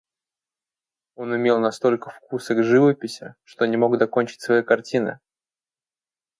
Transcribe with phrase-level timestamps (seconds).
[1.13, 5.19] Он имел настолько вкуса к живописи, что не мог докончить своей картины.